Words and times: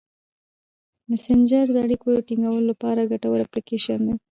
مسېنجر 1.09 1.65
د 1.73 1.77
اړیکو 1.85 2.09
ټینګولو 2.27 2.67
لپاره 2.71 3.09
ګټور 3.11 3.37
اپلیکیشن 3.43 3.99
دی. 4.07 4.15